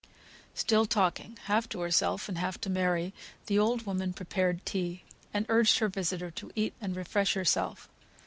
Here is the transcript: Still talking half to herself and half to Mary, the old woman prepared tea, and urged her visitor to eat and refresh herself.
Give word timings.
Still 0.55 0.87
talking 0.87 1.37
half 1.43 1.69
to 1.69 1.81
herself 1.81 2.27
and 2.27 2.39
half 2.39 2.59
to 2.61 2.71
Mary, 2.71 3.13
the 3.45 3.59
old 3.59 3.85
woman 3.85 4.13
prepared 4.13 4.65
tea, 4.65 5.03
and 5.31 5.45
urged 5.47 5.77
her 5.77 5.89
visitor 5.89 6.31
to 6.31 6.51
eat 6.55 6.73
and 6.81 6.95
refresh 6.95 7.35
herself. 7.35 7.87